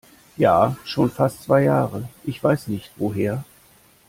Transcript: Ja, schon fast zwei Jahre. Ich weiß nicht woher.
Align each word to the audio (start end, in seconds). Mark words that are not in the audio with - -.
Ja, 0.35 0.77
schon 0.83 1.11
fast 1.11 1.43
zwei 1.43 1.63
Jahre. 1.65 2.09
Ich 2.23 2.43
weiß 2.43 2.69
nicht 2.69 2.89
woher. 2.95 3.43